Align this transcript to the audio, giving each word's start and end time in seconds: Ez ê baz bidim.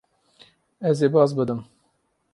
Ez 0.89 0.97
ê 1.05 1.07
baz 1.15 1.31
bidim. 1.37 1.59